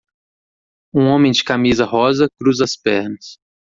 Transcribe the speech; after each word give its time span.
Um 0.95 1.09
homem 1.13 1.31
de 1.31 1.43
camisa 1.43 1.85
rosa 1.85 2.27
cruza 2.41 2.63
as 2.63 2.75
pernas. 2.75 3.37